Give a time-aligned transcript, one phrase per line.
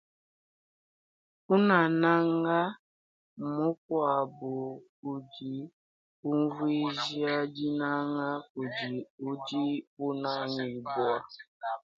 [1.45, 2.59] Kunanaga
[3.55, 4.53] mukuabu
[4.97, 5.53] kudi
[6.19, 8.91] kuvuija dinanga kudi
[9.29, 9.65] udi
[10.07, 11.15] unangibua.